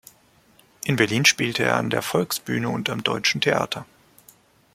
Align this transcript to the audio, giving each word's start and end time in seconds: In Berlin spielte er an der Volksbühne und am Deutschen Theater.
In 0.85 0.95
Berlin 0.95 1.25
spielte 1.25 1.61
er 1.61 1.75
an 1.75 1.91
der 1.91 2.01
Volksbühne 2.01 2.69
und 2.69 2.89
am 2.89 3.03
Deutschen 3.03 3.39
Theater. 3.39 3.85